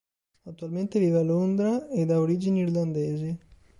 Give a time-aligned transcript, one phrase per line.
[0.45, 3.37] Attualmente vive a Londra ed ha origini irlandesi.